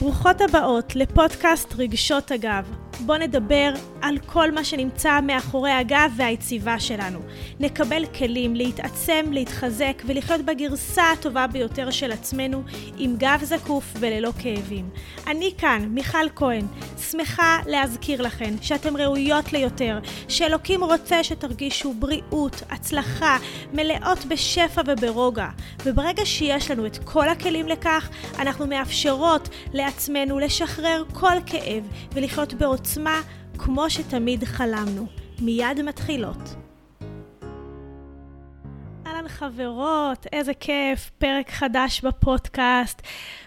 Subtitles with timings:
[0.00, 2.64] ברוכות הבאות לפודקאסט רגשות הגב.
[3.06, 3.72] בואו נדבר
[4.02, 7.18] על כל מה שנמצא מאחורי הגב והיציבה שלנו.
[7.60, 12.62] נקבל כלים להתעצם, להתחזק ולחיות בגרסה הטובה ביותר של עצמנו
[12.98, 14.90] עם גב זקוף וללא כאבים.
[15.26, 16.66] אני כאן, מיכל כהן,
[17.10, 23.36] שמחה להזכיר לכן שאתן ראויות ליותר, שאלוקים רוצה שתרגישו בריאות, הצלחה,
[23.72, 25.48] מלאות בשפע וברוגע.
[25.84, 28.08] וברגע שיש לנו את כל הכלים לכך,
[28.38, 33.20] אנחנו מאפשרות לעצמנו לשחרר כל כאב ולחיות בעוצמה
[33.64, 35.06] כמו שתמיד חלמנו.
[35.40, 36.54] מיד מתחילות.
[39.06, 43.02] אהלן חברות, איזה כיף, פרק חדש בפודקאסט.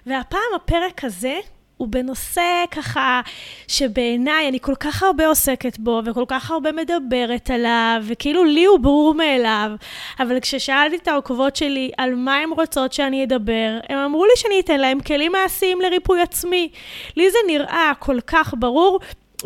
[0.06, 1.40] והפעם הפרק הזה
[1.78, 3.22] הוא בנושא ככה
[3.68, 8.80] שבעיניי אני כל כך הרבה עוסקת בו וכל כך הרבה מדברת עליו, וכאילו לי הוא
[8.80, 9.72] ברור מאליו,
[10.20, 14.60] אבל כששאלתי את העוקבות שלי על מה הן רוצות שאני אדבר, הם אמרו לי שאני
[14.60, 16.70] אתן להם כלים מעשיים לריפוי עצמי.
[17.18, 19.00] לי זה נראה כל כך ברור,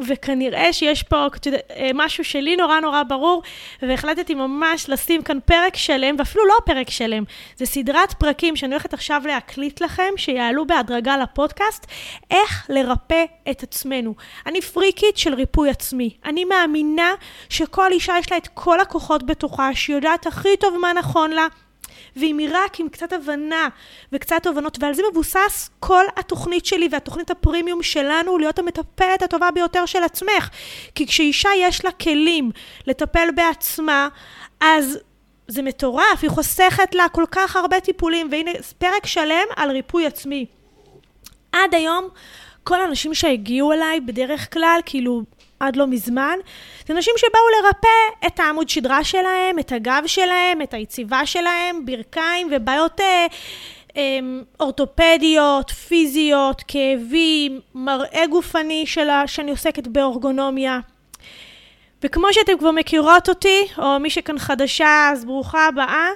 [0.07, 1.27] וכנראה שיש פה
[1.75, 3.43] אה, משהו שלי נורא נורא ברור,
[3.81, 7.23] והחלטתי ממש לשים כאן פרק שלם, ואפילו לא פרק שלם,
[7.57, 11.85] זה סדרת פרקים שאני הולכת עכשיו להקליט לכם, שיעלו בהדרגה לפודקאסט,
[12.31, 14.15] איך לרפא את עצמנו.
[14.45, 16.17] אני פריקית של ריפוי עצמי.
[16.25, 17.13] אני מאמינה
[17.49, 21.47] שכל אישה יש לה את כל הכוחות בתוכה, שהיא יודעת הכי טוב מה נכון לה.
[22.15, 23.67] ואם היא רק עם קצת הבנה
[24.11, 29.85] וקצת תובנות, ועל זה מבוסס כל התוכנית שלי והתוכנית הפרימיום שלנו להיות המטפלת הטובה ביותר
[29.85, 30.49] של עצמך.
[30.95, 32.51] כי כשאישה יש לה כלים
[32.87, 34.07] לטפל בעצמה,
[34.59, 34.99] אז
[35.47, 40.45] זה מטורף, היא חוסכת לה כל כך הרבה טיפולים, והנה פרק שלם על ריפוי עצמי.
[41.51, 42.07] עד היום,
[42.63, 45.21] כל האנשים שהגיעו אליי, בדרך כלל, כאילו,
[45.59, 46.37] עד לא מזמן,
[46.87, 52.49] זה נשים שבאו לרפא את העמוד שדרה שלהם, את הגב שלהם, את היציבה שלהם, ברכיים
[52.51, 53.27] ובעיות אה,
[53.97, 54.19] אה,
[54.59, 60.79] אורתופדיות, פיזיות, כאבים, מראה גופני שלה, שאני עוסקת באורגונומיה.
[62.03, 66.07] וכמו שאתם כבר מכירות אותי, או מי שכאן חדשה, אז ברוכה הבאה,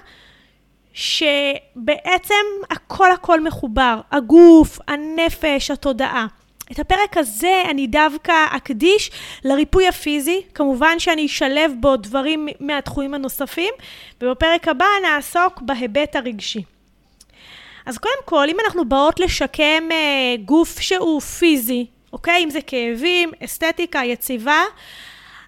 [0.94, 6.28] שבעצם הכל הכל מחובר, הגוף, הנפש, התודעה.
[6.72, 9.12] את הפרק הזה אני דווקא אקדיש
[9.44, 13.74] לריפוי הפיזי, כמובן שאני אשלב בו דברים מהתחומים הנוספים,
[14.22, 16.64] ובפרק הבא נעסוק בהיבט הרגשי.
[17.86, 22.44] אז קודם כל, אם אנחנו באות לשקם אה, גוף שהוא פיזי, אוקיי?
[22.44, 24.64] אם זה כאבים, אסתטיקה, יציבה,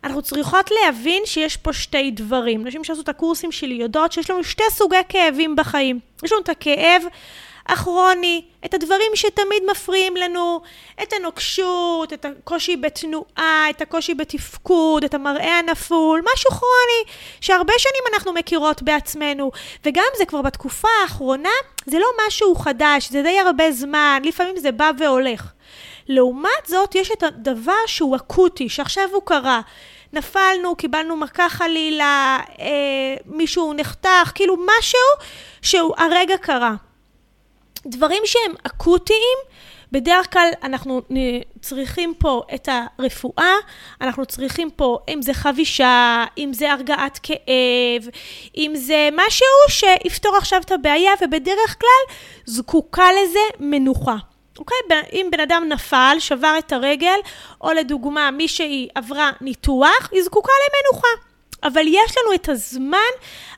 [0.04, 2.68] אנחנו צריכות להבין שיש פה שתי דברים.
[2.68, 6.00] נשים שעשו את הקורסים שלי יודעות שיש לנו שתי סוגי כאבים בחיים.
[6.24, 7.04] יש לנו את הכאב
[7.66, 10.62] הכרוני, את הדברים שתמיד מפריעים לנו,
[11.04, 18.14] את הנוקשות, את הקושי בתנועה, את הקושי בתפקוד, את המראה הנפול, משהו כרוני שהרבה שנים
[18.14, 19.52] אנחנו מכירות בעצמנו,
[19.86, 21.50] וגם זה כבר בתקופה האחרונה,
[21.86, 25.52] זה לא משהו חדש, זה די הרבה זמן, לפעמים זה בא והולך.
[26.08, 29.62] לעומת זאת, יש את הדבר שהוא אקוטי, שעכשיו הוא קרה.
[30.14, 32.66] נפלנו, קיבלנו מכה חלילה, אה,
[33.26, 35.28] מישהו נחתך, כאילו משהו
[35.62, 36.74] שהוא הרגע קרה.
[37.86, 39.38] דברים שהם אקוטיים,
[39.92, 41.02] בדרך כלל אנחנו
[41.62, 43.54] צריכים פה את הרפואה,
[44.02, 48.10] אנחנו צריכים פה אם זה חבישה, אם זה הרגעת כאב,
[48.58, 54.16] אם זה משהו שיפתור עכשיו את הבעיה, ובדרך כלל זקוקה לזה מנוחה.
[54.60, 54.78] אוקיי?
[55.12, 57.18] אם בן אדם נפל, שבר את הרגל,
[57.62, 61.33] או לדוגמה מישהי עברה ניתוח, היא זקוקה למנוחה.
[61.64, 62.98] אבל יש לנו את הזמן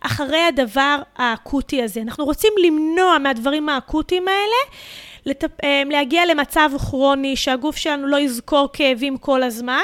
[0.01, 2.01] אחרי הדבר האקוטי הזה.
[2.01, 4.77] אנחנו רוצים למנוע מהדברים האקוטיים האלה,
[5.25, 5.63] לטפ...
[5.63, 9.83] אה, להגיע למצב כרוני שהגוף שלנו לא יזכור כאבים כל הזמן.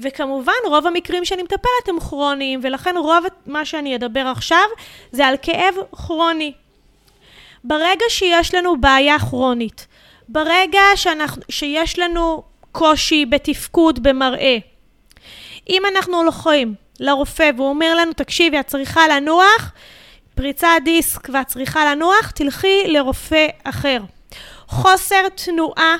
[0.00, 4.64] וכמובן, רוב המקרים שאני מטפלת הם כרוניים, ולכן רוב מה שאני אדבר עכשיו
[5.12, 6.52] זה על כאב כרוני.
[7.64, 9.86] ברגע שיש לנו בעיה כרונית,
[10.28, 14.56] ברגע שאנחנו, שיש לנו קושי בתפקוד, במראה,
[15.70, 19.72] אם אנחנו הולכים לרופא והוא אומר לנו, תקשיבי, את צריכה לנוח,
[20.34, 23.98] פריצת דיסק ואת צריכה לנוח, תלכי לרופא אחר.
[24.68, 25.96] חוסר תנועה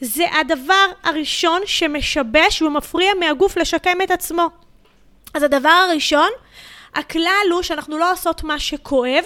[0.00, 4.48] זה הדבר הראשון שמשבש ומפריע מהגוף לשקם את עצמו.
[5.34, 6.28] אז הדבר הראשון,
[6.94, 9.24] הכלל הוא שאנחנו לא עושות מה שכואב,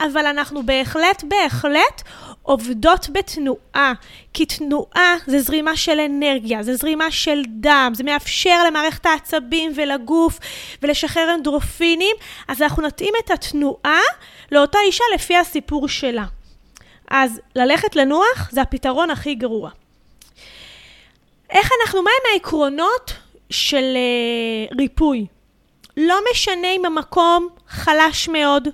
[0.00, 2.02] אבל אנחנו בהחלט, בהחלט
[2.42, 3.92] עובדות בתנועה,
[4.34, 10.38] כי תנועה זה זרימה של אנרגיה, זה זרימה של דם, זה מאפשר למערכת העצבים ולגוף
[10.82, 12.16] ולשחרר אנדרופינים,
[12.48, 14.00] אז אנחנו נתאים את התנועה
[14.52, 16.24] לאותה אישה לפי הסיפור שלה.
[17.10, 19.70] אז ללכת לנוח זה הפתרון הכי גרוע.
[21.50, 23.12] איך אנחנו, מהם העקרונות
[23.50, 25.26] של uh, ריפוי?
[25.96, 28.68] לא משנה אם המקום חלש מאוד,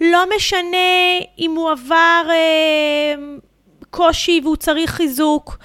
[0.00, 3.14] לא משנה אם הוא עבר אה,
[3.90, 5.56] קושי והוא צריך חיזוק,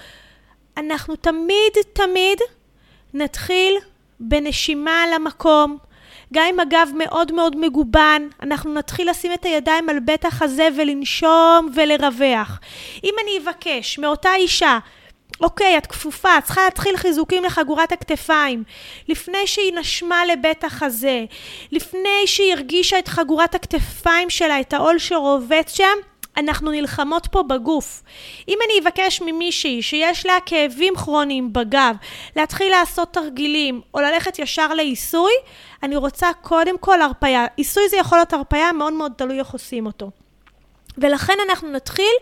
[0.77, 2.39] אנחנו תמיד תמיד
[3.13, 3.77] נתחיל
[4.19, 5.77] בנשימה על המקום.
[6.33, 11.69] גם אם הגב מאוד מאוד מגובן, אנחנו נתחיל לשים את הידיים על בית החזה ולנשום
[11.75, 12.59] ולרווח.
[13.03, 14.79] אם אני אבקש מאותה אישה
[15.41, 18.63] אוקיי, את כפופה, את צריכה להתחיל חיזוקים לחגורת הכתפיים.
[19.07, 21.25] לפני שהיא נשמה לבית החזה,
[21.71, 25.97] לפני שהיא הרגישה את חגורת הכתפיים שלה, את העול שרובץ שם,
[26.37, 28.03] אנחנו נלחמות פה בגוף.
[28.47, 31.95] אם אני אבקש ממישהי שיש לה כאבים כרוניים בגב,
[32.35, 35.31] להתחיל לעשות תרגילים או ללכת ישר לעיסוי,
[35.83, 37.45] אני רוצה קודם כל הרפייה.
[37.55, 40.11] עיסוי זה יכול להיות הרפייה, מאוד מאוד תלוי איך עושים אותו.
[41.01, 42.13] ולכן אנחנו נתחיל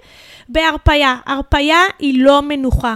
[0.50, 1.15] בהרפייה.
[1.25, 2.95] הרפייה היא לא מנוחה.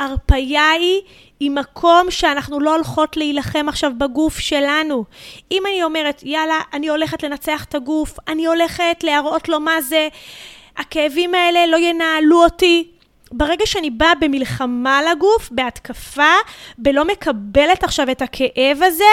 [0.00, 1.00] הרפייה היא,
[1.40, 5.04] היא מקום שאנחנו לא הולכות להילחם עכשיו בגוף שלנו.
[5.52, 10.08] אם אני אומרת, יאללה, אני הולכת לנצח את הגוף, אני הולכת להראות לו מה זה,
[10.76, 12.90] הכאבים האלה לא ינהלו אותי.
[13.32, 16.34] ברגע שאני באה במלחמה לגוף, בהתקפה,
[16.78, 19.04] בלא מקבלת עכשיו את הכאב הזה,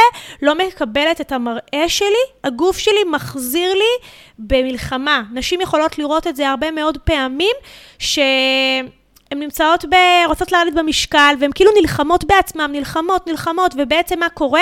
[0.42, 4.07] לא מקבלת את המראה שלי, הגוף שלי מחזיר לי
[4.39, 5.24] במלחמה.
[5.33, 7.56] נשים יכולות לראות את זה הרבה מאוד פעמים,
[8.00, 8.19] ש...
[9.31, 9.95] הן נמצאות ב...
[10.27, 14.62] רוצות לרדת במשקל, והן כאילו נלחמות בעצמן, נלחמות, נלחמות, ובעצם מה קורה?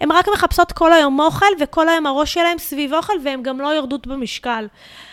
[0.00, 3.68] הן רק מחפשות כל היום אוכל, וכל היום הראש שלהן סביב אוכל, והן גם לא
[3.68, 4.66] יורדות במשקל.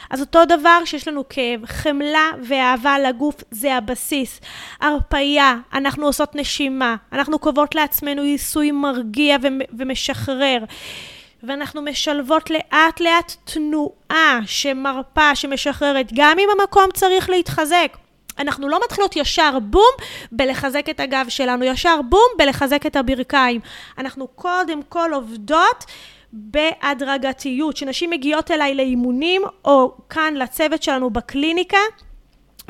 [0.09, 4.41] אז אותו דבר שיש לנו כאב, חמלה ואהבה לגוף זה הבסיס.
[4.81, 9.37] הרפייה, אנחנו עושות נשימה, אנחנו קובעות לעצמנו ייסוי מרגיע
[9.77, 10.57] ומשחרר.
[11.47, 17.97] ואנחנו משלבות לאט לאט תנועה שמרפה, שמשחררת, גם אם המקום צריך להתחזק.
[18.39, 19.91] אנחנו לא מתחילות ישר בום
[20.31, 23.61] בלחזק את הגב שלנו, ישר בום בלחזק את הברכיים.
[23.97, 25.85] אנחנו קודם כל עובדות
[26.33, 27.75] בהדרגתיות.
[27.75, 31.77] כשנשים מגיעות אליי לאימונים, או כאן לצוות שלנו בקליניקה,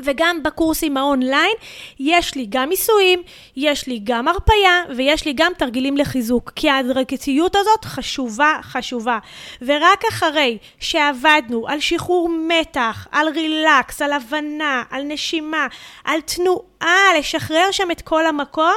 [0.02, 1.54] וגם בקורסים האונליין
[1.98, 3.22] יש לי גם עיסויים,
[3.56, 6.52] יש לי גם הרפייה ויש לי גם תרגילים לחיזוק.
[6.56, 9.18] כי ההדרגתיות הזאת חשובה, חשובה.
[9.62, 15.66] ורק אחרי שעבדנו על שחרור מתח, על רילקס, על הבנה, על נשימה,
[16.04, 18.76] על תנועה, לשחרר שם את כל המקום,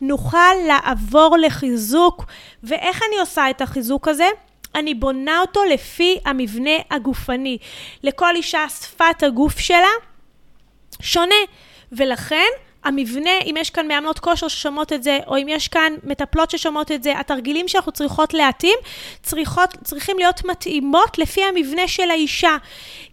[0.00, 2.24] נוכל לעבור לחיזוק.
[2.62, 4.28] ואיך אני עושה את החיזוק הזה?
[4.74, 7.58] אני בונה אותו לפי המבנה הגופני.
[8.02, 10.11] לכל אישה שפת הגוף שלה
[11.02, 11.34] שונה.
[11.92, 12.48] ולכן
[12.84, 16.92] המבנה, אם יש כאן מאמנות כושר ששומעות את זה, או אם יש כאן מטפלות ששומעות
[16.92, 18.78] את זה, התרגילים שאנחנו צריכות להתאים,
[19.22, 22.56] צריכות, צריכים להיות מתאימות לפי המבנה של האישה.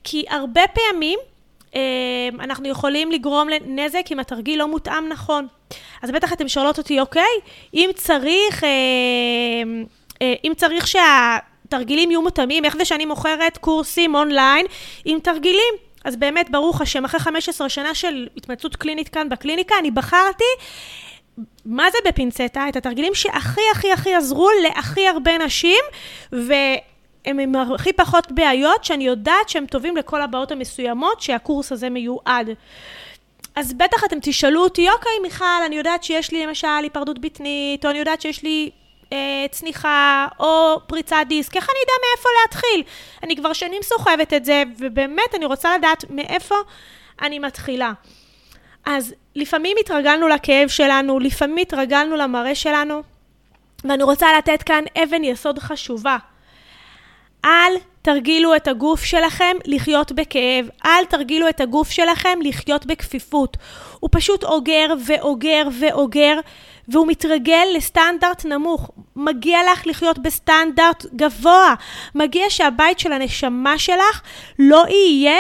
[0.04, 1.20] כי הרבה פעמים
[1.76, 1.82] אה,
[2.40, 5.48] אנחנו יכולים לגרום לנזק אם התרגיל לא מותאם נכון.
[6.02, 7.24] אז בטח אתם שואלות אותי, אוקיי,
[7.74, 8.70] אם צריך, אה,
[10.22, 14.66] אה, אם צריך שהתרגילים יהיו מותאמים, איך זה שאני מוכרת קורסים אונליין
[15.06, 15.89] עם תרגילים?
[16.06, 20.44] אז באמת, ברוך השם, אחרי 15 שנה של התמצאות קלינית כאן בקליניקה, אני בחרתי,
[21.66, 22.70] מה זה בפינצטה?
[22.70, 25.84] את התרגילים שהכי הכי הכי עזרו להכי הרבה נשים,
[26.32, 32.50] והם עם הכי פחות בעיות, שאני יודעת שהם טובים לכל הבעיות המסוימות שהקורס הזה מיועד.
[33.56, 37.90] אז בטח אתם תשאלו אותי, אוקיי, מיכל, אני יודעת שיש לי למשל היפרדות בטנית, או
[37.90, 38.70] אני יודעת שיש לי
[39.14, 42.84] אה, צניחה או פריצת דיסק, איך אני אדע מאיפה להתחיל?
[43.24, 46.56] אני כבר שנים סוחבת את זה, ובאמת אני רוצה לדעת מאיפה
[47.22, 47.92] אני מתחילה.
[48.86, 53.02] אז לפעמים התרגלנו לכאב שלנו, לפעמים התרגלנו למראה שלנו,
[53.84, 56.18] ואני רוצה לתת כאן אבן יסוד חשובה.
[57.46, 60.70] אל תרגילו את הגוף שלכם לחיות בכאב.
[60.86, 63.58] אל תרגילו את הגוף שלכם לחיות בכפיפות.
[64.00, 66.40] הוא פשוט אוגר ואוגר ואוגר,
[66.92, 68.92] והוא מתרגל לסטנדרט נמוך.
[69.16, 71.74] מגיע לך לחיות בסטנדרט גבוה.
[72.16, 74.22] מגיע שהבית של הנשמה שלך
[74.60, 75.40] לא יהיה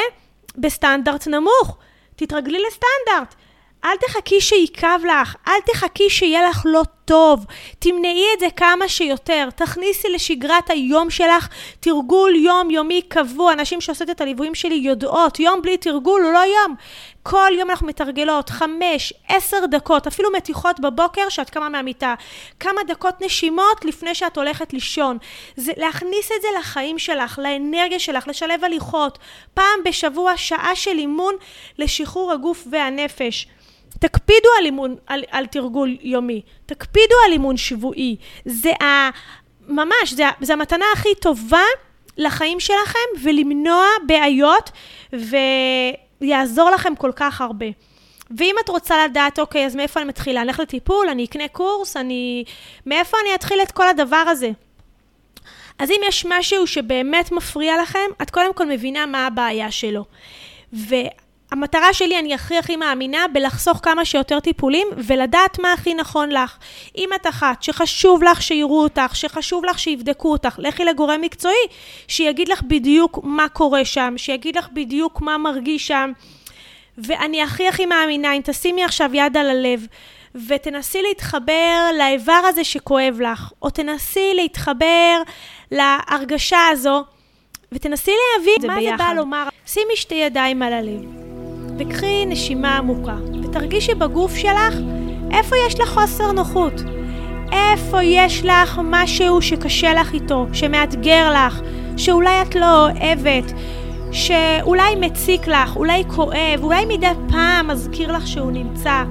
[0.57, 1.77] בסטנדרט נמוך.
[2.15, 3.35] תתרגלי לסטנדרט.
[3.85, 7.45] אל תחכי שיכאב לך, אל תחכי שיהיה לך לא טוב.
[7.79, 9.49] תמנעי את זה כמה שיותר.
[9.55, 11.49] תכניסי לשגרת היום שלך
[11.79, 13.53] תרגול יומיומי קבוע.
[13.53, 16.75] אנשים שעושות את הליוויים שלי יודעות, יום בלי תרגול הוא לא יום.
[17.23, 22.15] כל יום אנחנו מתרגלות חמש, עשר דקות, אפילו מתיחות בבוקר שאת קמה מהמיטה.
[22.59, 25.17] כמה דקות נשימות לפני שאת הולכת לישון.
[25.55, 29.17] זה להכניס את זה לחיים שלך, לאנרגיה שלך, לשלב הליכות.
[29.53, 31.33] פעם בשבוע שעה של אימון
[31.77, 33.47] לשחרור הגוף והנפש.
[33.99, 38.15] תקפידו על, אימון, על, על תרגול יומי, תקפידו על אימון שבועי.
[38.45, 39.09] זה ה...
[39.67, 41.63] ממש, זה, זה המתנה הכי טובה
[42.17, 44.71] לחיים שלכם ולמנוע בעיות
[46.21, 47.65] ויעזור לכם כל כך הרבה.
[48.37, 50.41] ואם את רוצה לדעת, אוקיי, אז מאיפה אני מתחילה?
[50.41, 52.43] אני אלך לטיפול, אני אקנה קורס, אני...
[52.85, 54.49] מאיפה אני אתחיל את כל הדבר הזה?
[55.79, 60.05] אז אם יש משהו שבאמת מפריע לכם, את קודם כל מבינה מה הבעיה שלו.
[60.73, 60.95] ו...
[61.51, 66.57] המטרה שלי, אני הכי הכי מאמינה בלחסוך כמה שיותר טיפולים ולדעת מה הכי נכון לך.
[66.97, 71.67] אם את אחת שחשוב לך שיראו אותך, שחשוב לך שיבדקו אותך, לכי לגורם מקצועי
[72.07, 76.11] שיגיד לך בדיוק מה קורה שם, שיגיד לך בדיוק מה מרגיש שם.
[76.97, 79.87] ואני הכי הכי מאמינה, אם תשימי עכשיו יד על הלב
[80.47, 85.21] ותנסי להתחבר לאיבר הזה שכואב לך, או תנסי להתחבר
[85.71, 87.03] להרגשה הזו,
[87.71, 88.97] ותנסי להבין מה ביחד.
[88.97, 89.47] זה בא לומר.
[89.65, 91.28] שימי שתי ידיים על הלב,
[91.79, 94.75] וקחי נשימה עמוקה, ותרגישי בגוף שלך
[95.31, 96.73] איפה יש לך חוסר נוחות.
[97.51, 101.61] איפה יש לך משהו שקשה לך איתו, שמאתגר לך,
[101.97, 103.53] שאולי את לא אוהבת,
[104.11, 109.03] שאולי מציק לך, אולי כואב, אולי מדי פעם מזכיר לך שהוא נמצא.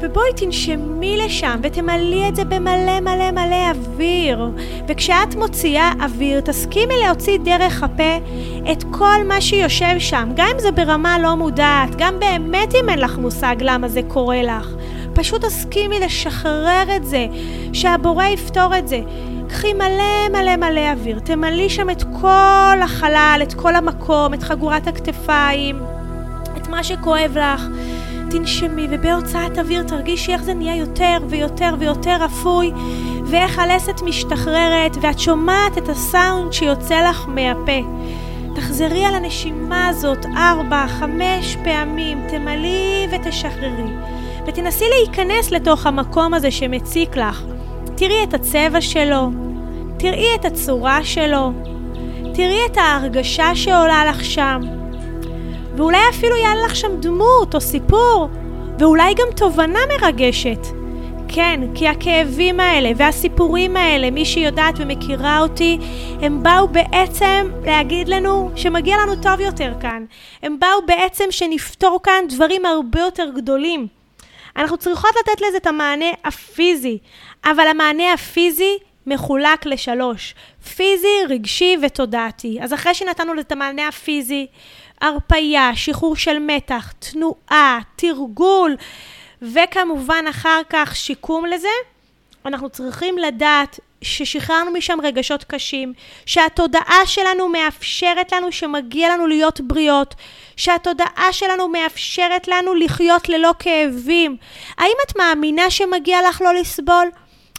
[0.00, 4.50] ובואי תנשמי לשם ותמלאי את זה במלא מלא מלא אוויר.
[4.88, 8.16] וכשאת מוציאה אוויר, תסכימי להוציא דרך הפה
[8.72, 12.98] את כל מה שיושב שם, גם אם זה ברמה לא מודעת, גם באמת אם אין
[12.98, 14.68] לך מושג למה זה קורה לך.
[15.12, 17.26] פשוט תסכימי לשחרר את זה,
[17.72, 19.00] שהבורא יפתור את זה.
[19.48, 24.86] קחי מלא מלא מלא אוויר, תמלאי שם את כל החלל, את כל המקום, את חגורת
[24.86, 25.78] הכתפיים,
[26.56, 27.62] את מה שכואב לך.
[28.30, 32.72] תנשמי, ובהוצאת אוויר תרגישי איך זה נהיה יותר ויותר ויותר אפוי,
[33.24, 37.80] ואיך הלסת משתחררת, ואת שומעת את הסאונד שיוצא לך מהפה.
[38.54, 43.92] תחזרי על הנשימה הזאת ארבע, חמש פעמים, תמלאי ותשחררי.
[44.46, 47.42] ותנסי להיכנס לתוך המקום הזה שמציק לך.
[47.96, 49.30] תראי את הצבע שלו,
[49.96, 51.52] תראי את הצורה שלו,
[52.34, 54.60] תראי את ההרגשה שעולה לך שם.
[55.76, 58.28] ואולי אפילו יעלה לך שם דמות או סיפור,
[58.78, 60.58] ואולי גם תובנה מרגשת.
[61.28, 65.78] כן, כי הכאבים האלה והסיפורים האלה, מי שיודעת ומכירה אותי,
[66.22, 70.04] הם באו בעצם להגיד לנו שמגיע לנו טוב יותר כאן.
[70.42, 73.86] הם באו בעצם שנפתור כאן דברים הרבה יותר גדולים.
[74.56, 76.98] אנחנו צריכות לתת לזה את המענה הפיזי,
[77.44, 80.34] אבל המענה הפיזי מחולק לשלוש,
[80.76, 82.58] פיזי, רגשי ותודעתי.
[82.62, 84.46] אז אחרי שנתנו את המענה הפיזי,
[85.00, 88.76] הרפייה, שחרור של מתח, תנועה, תרגול,
[89.42, 91.68] וכמובן אחר כך שיקום לזה,
[92.46, 95.92] אנחנו צריכים לדעת ששחררנו משם רגשות קשים,
[96.26, 100.14] שהתודעה שלנו מאפשרת לנו שמגיע לנו להיות בריאות,
[100.56, 104.36] שהתודעה שלנו מאפשרת לנו לחיות ללא כאבים.
[104.78, 107.10] האם את מאמינה שמגיע לך לא לסבול?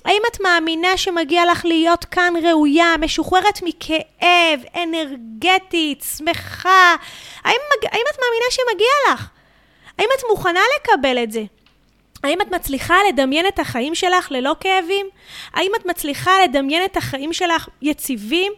[0.08, 6.96] האם את מאמינה שמגיע לך להיות כאן ראויה, משוחררת מכאב, אנרגטית, שמחה?
[7.44, 9.30] האם, האם את מאמינה שמגיע לך?
[9.98, 11.44] האם את מוכנה לקבל את זה?
[12.24, 15.10] האם את מצליחה לדמיין את החיים שלך ללא כאבים?
[15.54, 18.54] האם את מצליחה לדמיין את החיים שלך יציבים?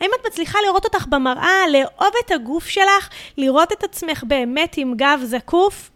[0.00, 4.94] האם את מצליחה לראות אותך במראה, לאהוב את הגוף שלך, לראות את עצמך באמת עם
[4.96, 5.90] גב זקוף?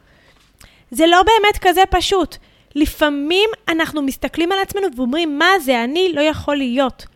[0.91, 2.37] זה לא באמת כזה פשוט.
[2.75, 7.07] לפעמים אנחנו מסתכלים על עצמנו ואומרים, מה זה אני לא יכול להיות.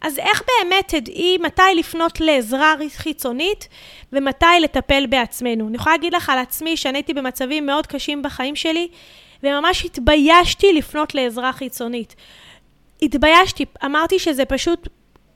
[0.00, 3.68] אז איך באמת תדעי מתי לפנות לעזרה חיצונית
[4.12, 5.68] ומתי לטפל בעצמנו?
[5.68, 8.88] אני יכולה להגיד לך על עצמי שאני הייתי במצבים מאוד קשים בחיים שלי,
[9.42, 12.14] וממש התביישתי לפנות לעזרה חיצונית.
[13.02, 14.88] התביישתי, אמרתי שזה פשוט,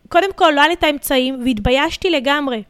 [0.09, 2.63] קודם כל לא היה לי את האמצעים, והתביישתי לגמרי.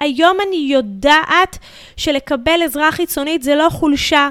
[0.00, 1.58] היום אני יודעת
[1.96, 4.28] שלקבל עזרה חיצונית זה לא חולשה,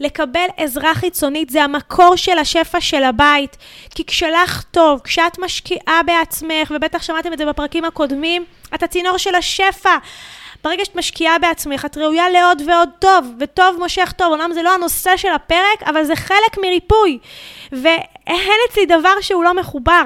[0.00, 3.56] לקבל עזרה חיצונית זה המקור של השפע של הבית.
[3.94, 9.34] כי כשלך טוב, כשאת משקיעה בעצמך, ובטח שמעתם את זה בפרקים הקודמים, את הצינור של
[9.34, 9.96] השפע.
[10.64, 14.32] ברגע שאת משקיעה בעצמך, את ראויה לעוד ועוד טוב, וטוב מושך טוב.
[14.32, 17.18] אומנם זה לא הנושא של הפרק, אבל זה חלק מריפוי.
[17.72, 20.02] ואין אצלי דבר שהוא לא מחובר.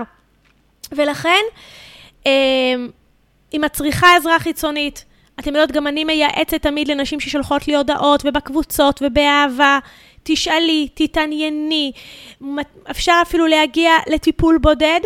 [0.93, 1.43] ולכן,
[3.55, 5.05] אם את צריכה עזרה חיצונית,
[5.41, 9.79] אתם יודעות, גם אני מייעצת תמיד לנשים ששולחות לי הודעות, ובקבוצות, ובאהבה.
[10.23, 11.93] תשאלי, תתענייני.
[12.91, 15.01] אפשר אפילו להגיע לטיפול בודד.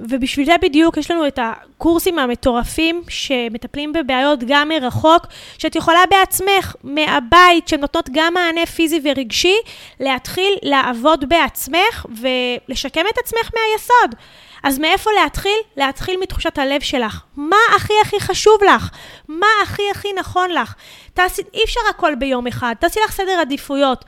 [0.00, 5.26] ובשביל זה בדיוק יש לנו את הקורסים המטורפים שמטפלים בבעיות גם מרחוק,
[5.58, 9.56] שאת יכולה בעצמך, מהבית, שהן נותנות גם מענה פיזי ורגשי,
[10.00, 14.14] להתחיל לעבוד בעצמך ולשקם את עצמך מהיסוד.
[14.62, 15.58] אז מאיפה להתחיל?
[15.76, 17.22] להתחיל מתחושת הלב שלך.
[17.36, 18.90] מה הכי הכי חשוב לך?
[19.28, 20.74] מה הכי הכי נכון לך?
[21.14, 24.04] תעשי, אי אפשר הכל ביום אחד, תעשי לך סדר עדיפויות.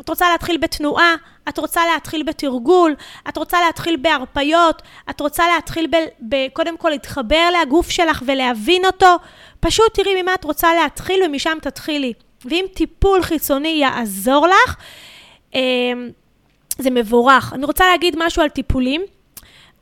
[0.00, 1.14] את רוצה להתחיל בתנועה,
[1.48, 2.94] את רוצה להתחיל בתרגול,
[3.28, 5.96] את רוצה להתחיל בהרפיות, את רוצה להתחיל ב,
[6.28, 9.16] ב, קודם כל להתחבר לגוף שלך ולהבין אותו,
[9.60, 12.12] פשוט תראי ממה את רוצה להתחיל ומשם תתחילי.
[12.44, 14.76] ואם טיפול חיצוני יעזור לך,
[15.54, 15.60] אה,
[16.78, 17.52] זה מבורך.
[17.52, 19.02] אני רוצה להגיד משהו על טיפולים.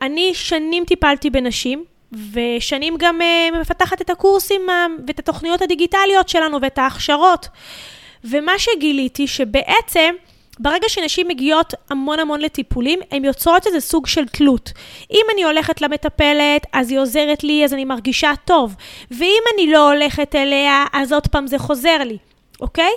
[0.01, 1.83] אני שנים טיפלתי בנשים,
[2.33, 4.71] ושנים גם uh, מפתחת את הקורסים uh,
[5.07, 7.47] ואת התוכניות הדיגיטליות שלנו ואת ההכשרות.
[8.23, 10.15] ומה שגיליתי שבעצם
[10.59, 14.71] ברגע שנשים מגיעות המון המון לטיפולים, הן יוצרות איזה סוג של תלות.
[15.11, 18.75] אם אני הולכת למטפלת, אז היא עוזרת לי, אז אני מרגישה טוב.
[19.11, 22.17] ואם אני לא הולכת אליה, אז עוד פעם זה חוזר לי,
[22.61, 22.91] אוקיי?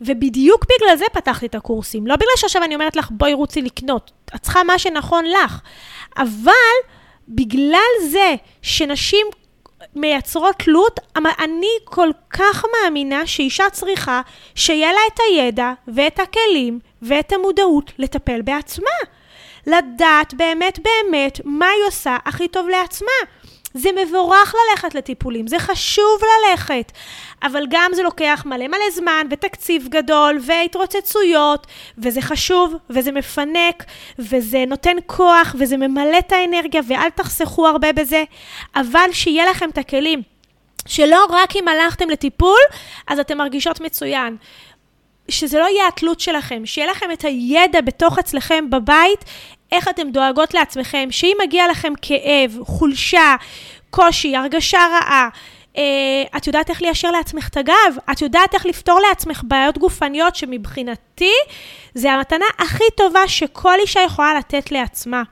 [0.00, 2.06] ובדיוק בגלל זה פתחתי את הקורסים.
[2.06, 4.10] לא בגלל שעכשיו אני אומרת לך, בואי רוצי לקנות.
[4.34, 5.60] את צריכה מה שנכון לך.
[6.16, 6.52] אבל
[7.28, 9.26] בגלל זה שנשים
[9.94, 14.20] מייצרות תלות, אני כל כך מאמינה שאישה צריכה
[14.54, 18.90] שיהיה לה את הידע ואת הכלים ואת המודעות לטפל בעצמה.
[19.66, 23.28] לדעת באמת באמת מה היא עושה הכי טוב לעצמה.
[23.74, 26.92] זה מבורך ללכת לטיפולים, זה חשוב ללכת,
[27.42, 31.66] אבל גם זה לוקח מלא מלא זמן ותקציב גדול והתרוצצויות,
[31.98, 33.84] וזה חשוב וזה מפנק
[34.18, 38.24] וזה נותן כוח וזה ממלא את האנרגיה ואל תחסכו הרבה בזה,
[38.76, 40.22] אבל שיהיה לכם את הכלים.
[40.86, 42.60] שלא רק אם הלכתם לטיפול,
[43.06, 44.36] אז אתן מרגישות מצוין.
[45.28, 49.24] שזה לא יהיה התלות שלכם, שיהיה לכם את הידע בתוך אצלכם בבית,
[49.72, 53.36] איך אתם דואגות לעצמכם, שאם מגיע לכם כאב, חולשה,
[53.90, 55.28] קושי, הרגשה רעה,
[55.76, 55.82] אה,
[56.36, 61.32] את יודעת איך ליישר לעצמך את הגב, את יודעת איך לפתור לעצמך בעיות גופניות שמבחינתי
[61.94, 65.22] זה המתנה הכי טובה שכל אישה יכולה לתת לעצמה.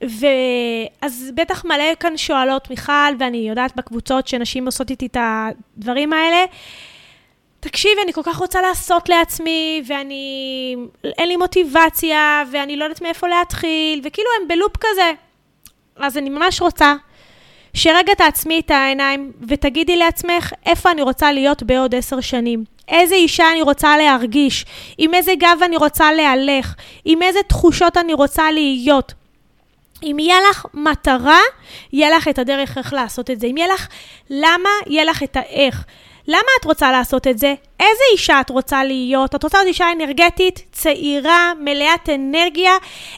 [0.00, 6.44] ואז בטח מלא כאן שואלות, מיכל, ואני יודעת בקבוצות שנשים עושות איתי את הדברים האלה,
[7.64, 10.76] תקשיבי, אני כל כך רוצה לעשות לעצמי, ואני...
[11.04, 15.12] אין לי מוטיבציה, ואני לא יודעת מאיפה להתחיל, וכאילו הם בלופ כזה.
[15.96, 16.94] אז אני ממש רוצה
[17.74, 22.64] שרגע תעצמי את העיניים ותגידי לעצמך איפה אני רוצה להיות בעוד עשר שנים.
[22.88, 24.64] איזה אישה אני רוצה להרגיש,
[24.98, 29.12] עם איזה גב אני רוצה להלך, עם איזה תחושות אני רוצה להיות.
[30.02, 31.40] אם יהיה לך מטרה,
[31.92, 33.46] יהיה לך את הדרך איך לעשות את זה.
[33.46, 33.88] אם יהיה לך
[34.30, 35.84] למה, יהיה לך את האיך.
[36.28, 37.54] למה את רוצה לעשות את זה?
[37.80, 39.34] איזה אישה את רוצה להיות?
[39.34, 42.72] את רוצה להיות אישה אנרגטית, צעירה, מלאת אנרגיה?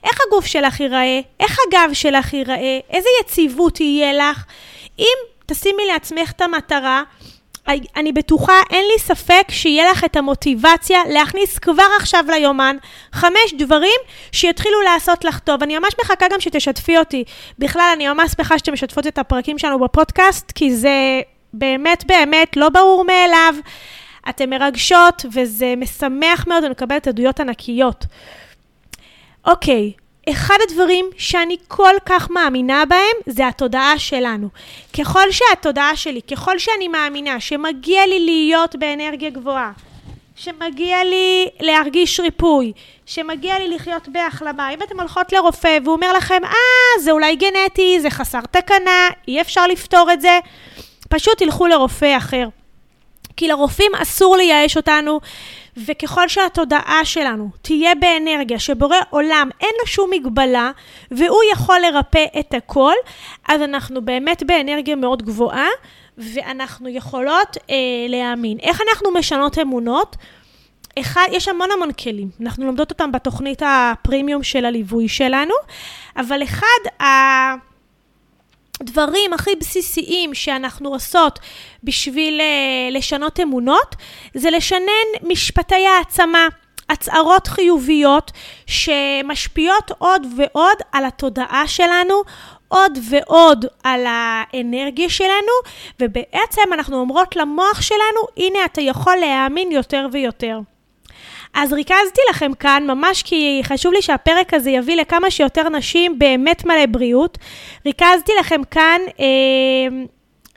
[0.04, 1.20] איך הגוף שלך ייראה?
[1.40, 2.78] איך הגב שלך ייראה?
[2.90, 4.44] איזה יציבות יהיה לך?
[4.98, 5.16] אם
[5.46, 7.02] תשימי לעצמך את המטרה,
[7.96, 12.76] אני בטוחה, אין לי ספק שיהיה לך את המוטיבציה להכניס כבר עכשיו ליומן
[13.12, 14.00] חמש דברים
[14.32, 15.62] שיתחילו לעשות לך טוב.
[15.62, 17.24] אני ממש מחכה גם שתשתפי אותי.
[17.58, 21.20] בכלל, אני ממש שמחה שאתם משתפות את הפרקים שלנו בפודקאסט, כי זה
[21.52, 23.54] באמת באמת לא ברור מאליו.
[24.28, 28.04] אתן מרגשות, וזה משמח מאוד, ומקבלת עדויות ענקיות.
[29.46, 29.92] אוקיי,
[30.30, 34.48] אחד הדברים שאני כל כך מאמינה בהם, זה התודעה שלנו.
[34.98, 39.72] ככל שהתודעה שלי, ככל שאני מאמינה שמגיע לי להיות באנרגיה גבוהה,
[40.36, 42.72] שמגיע לי להרגיש ריפוי,
[43.06, 44.70] שמגיע לי לחיות בהחלמה.
[44.70, 49.40] אם אתן הולכות לרופא והוא אומר לכם, אה, זה אולי גנטי, זה חסר תקנה, אי
[49.40, 50.38] אפשר לפתור את זה,
[51.08, 52.48] פשוט תלכו לרופא אחר.
[53.36, 55.20] כי לרופאים אסור לייאש אותנו,
[55.76, 60.70] וככל שהתודעה שלנו תהיה באנרגיה שבורא עולם אין לו שום מגבלה,
[61.10, 62.94] והוא יכול לרפא את הכל,
[63.48, 65.68] אז אנחנו באמת באנרגיה מאוד גבוהה,
[66.18, 67.76] ואנחנו יכולות אה,
[68.08, 68.58] להאמין.
[68.60, 70.16] איך אנחנו משנות אמונות?
[70.98, 75.54] אחד, יש המון המון כלים, אנחנו לומדות אותם בתוכנית הפרימיום של הליווי שלנו,
[76.16, 77.06] אבל אחד, ה...
[78.80, 81.38] הדברים הכי בסיסיים שאנחנו עושות
[81.84, 83.96] בשביל uh, לשנות אמונות,
[84.34, 86.48] זה לשנן משפטי העצמה,
[86.88, 88.32] הצהרות חיוביות
[88.66, 92.22] שמשפיעות עוד ועוד על התודעה שלנו,
[92.68, 95.52] עוד ועוד על האנרגיה שלנו,
[96.00, 100.58] ובעצם אנחנו אומרות למוח שלנו, הנה אתה יכול להאמין יותר ויותר.
[101.54, 106.64] אז ריכזתי לכם כאן, ממש כי חשוב לי שהפרק הזה יביא לכמה שיותר נשים באמת
[106.64, 107.38] מלא בריאות.
[107.86, 109.26] ריכזתי לכם כאן אה,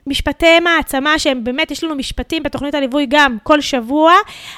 [0.06, 4.14] משפטי מעצמה, שהם באמת, יש לנו משפטים בתוכנית הליווי גם כל שבוע,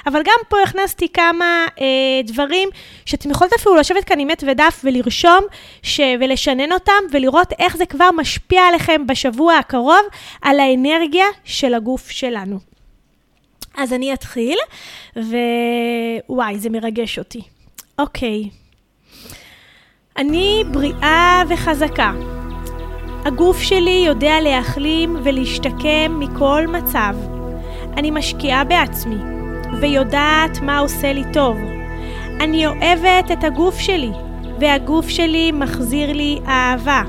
[0.06, 1.86] אבל גם פה הכנסתי כמה אה,
[2.24, 2.68] דברים
[3.04, 5.40] שאתם יכולות אפילו לשבת כאן עם עט ודף ולרשום
[5.82, 6.00] ש...
[6.20, 10.02] ולשנן אותם, ולראות איך זה כבר משפיע עליכם בשבוע הקרוב
[10.42, 12.71] על האנרגיה של הגוף שלנו.
[13.76, 14.58] אז אני אתחיל,
[15.16, 17.42] ווואי, זה מרגש אותי.
[17.98, 18.48] אוקיי.
[20.16, 22.12] אני בריאה וחזקה.
[23.24, 27.16] הגוף שלי יודע להחלים ולהשתקם מכל מצב.
[27.96, 29.16] אני משקיעה בעצמי,
[29.80, 31.56] ויודעת מה עושה לי טוב.
[32.40, 34.11] אני אוהבת את הגוף שלי,
[34.61, 37.02] והגוף שלי מחזיר לי אהבה.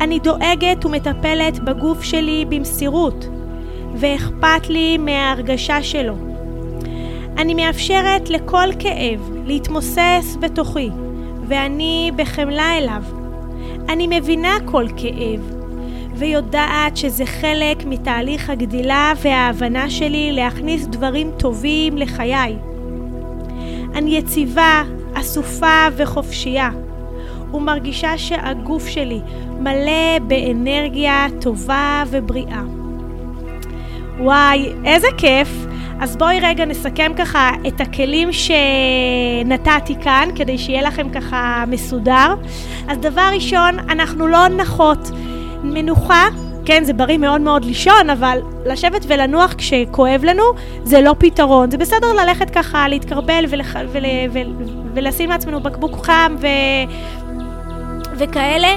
[0.00, 3.26] אני דואגת ומטפלת בגוף שלי במסירות.
[3.96, 6.14] ואכפת לי מההרגשה שלו.
[7.38, 10.90] אני מאפשרת לכל כאב להתמוסס בתוכי,
[11.48, 13.02] ואני בחמלה אליו.
[13.88, 15.52] אני מבינה כל כאב,
[16.14, 22.56] ויודעת שזה חלק מתהליך הגדילה וההבנה שלי להכניס דברים טובים לחיי.
[23.94, 24.82] אני יציבה,
[25.14, 26.70] אסופה וחופשייה,
[27.54, 29.20] ומרגישה שהגוף שלי
[29.60, 32.83] מלא באנרגיה טובה ובריאה.
[34.18, 35.48] וואי, איזה כיף!
[36.00, 42.34] אז בואי רגע נסכם ככה את הכלים שנתתי כאן, כדי שיהיה לכם ככה מסודר.
[42.88, 45.10] אז דבר ראשון, אנחנו לא נחות.
[45.62, 46.26] מנוחה,
[46.64, 50.42] כן, זה בריא מאוד מאוד לישון, אבל לשבת ולנוח כשכואב לנו,
[50.84, 51.70] זה לא פתרון.
[51.70, 53.76] זה בסדר ללכת ככה, להתקרבל ולח...
[53.92, 54.04] ול...
[54.32, 54.52] ול...
[54.94, 56.46] ולשים לעצמנו בקבוק חם ו...
[58.16, 58.68] וכאלה,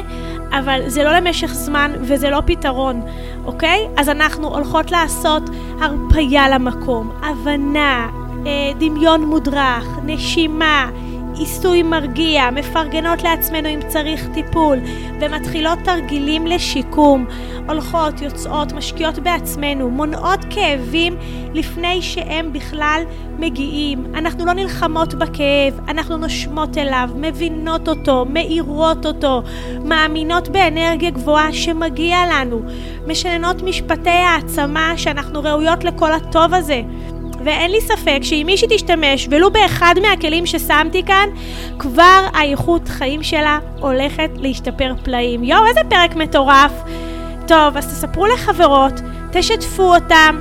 [0.51, 3.01] אבל זה לא למשך זמן וזה לא פתרון,
[3.45, 3.88] אוקיי?
[3.97, 5.43] אז אנחנו הולכות לעשות
[5.81, 8.10] הרפייה למקום, הבנה,
[8.45, 10.89] אה, דמיון מודרך, נשימה,
[11.39, 14.78] עיסוי מרגיע, מפרגנות לעצמנו אם צריך טיפול,
[15.21, 17.26] ומתחילות תרגילים לשיקום,
[17.67, 21.17] הולכות, יוצאות, משקיעות בעצמנו, מונעות כאבים
[21.54, 23.04] לפני שהם בכלל
[23.39, 24.06] מגיעים.
[24.15, 29.41] אנחנו לא נלחמות בכאב, אנחנו נושמות אליו, מבינות אותו, מאירות אותו,
[29.86, 32.62] מאמינות באנרגיה גבוהה שמגיע לנו,
[33.08, 36.82] משננות משפטי העצמה שאנחנו ראויות לכל הטוב הזה.
[37.43, 41.30] ואין לי ספק שאם מישהי תשתמש ולו באחד מהכלים ששמתי כאן,
[41.80, 45.43] כבר האיכות חיים שלה הולכת להשתפר פלאים.
[45.43, 46.71] יואו, איזה פרק מטורף.
[47.47, 48.93] טוב, אז תספרו לחברות,
[49.32, 50.38] תשתפו אותם,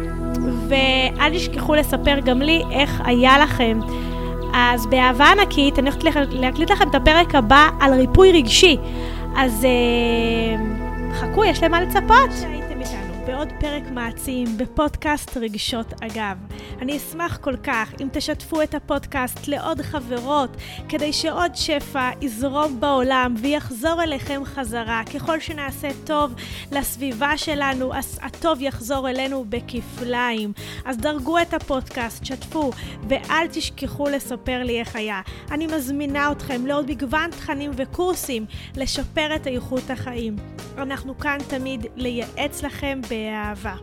[0.68, 3.80] ואל תשכחו לספר גם לי איך היה לכם.
[4.54, 8.76] אז באהבה ענקית, אני הולכת להקליט לכם את הפרק הבא על ריפוי רגשי.
[9.37, 10.64] אז אה,
[11.14, 12.30] חכו, יש למה לצפות.
[13.26, 16.36] בעוד פרק מעצים בפודקאסט רגשות אגב.
[16.80, 20.56] אני אשמח כל כך אם תשתפו את הפודקאסט לעוד חברות,
[20.88, 25.02] כדי שעוד שפע יזרום בעולם ויחזור אליכם חזרה.
[25.14, 26.34] ככל שנעשה טוב
[26.72, 30.52] לסביבה שלנו, אז הטוב יחזור אלינו בכפליים.
[30.84, 32.70] אז דרגו את הפודקאסט, שתפו,
[33.08, 35.20] ואל תשכחו לספר לי איך היה.
[35.50, 40.36] אני מזמינה אתכם לעוד מגוון תכנים וקורסים לשפר את איכות החיים.
[40.78, 43.74] אנחנו כאן תמיד לייעץ לכם באהבה.